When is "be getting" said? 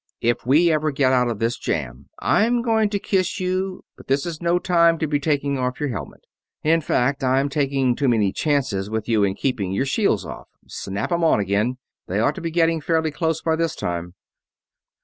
12.41-12.81